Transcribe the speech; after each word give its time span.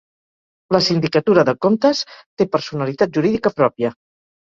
La 0.75 0.81
Sindicatura 0.85 1.45
de 1.51 1.55
Comptes 1.67 2.03
té 2.25 2.51
personalitat 2.59 3.17
jurídica 3.19 3.57
pròpia. 3.63 3.97